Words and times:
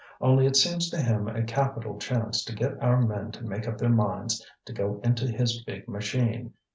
Only 0.19 0.47
it 0.47 0.55
seems 0.55 0.89
to 0.89 0.97
him 0.99 1.27
a 1.27 1.43
capital 1.43 1.99
chance 1.99 2.43
to 2.45 2.55
get 2.55 2.81
our 2.81 2.99
men 3.03 3.31
to 3.33 3.43
make 3.45 3.67
up 3.67 3.77
their 3.77 3.87
minds 3.91 4.43
to 4.65 4.73
go 4.73 4.99
into 5.03 5.27
his 5.27 5.63
big 5.63 5.87
machine. 5.87 6.53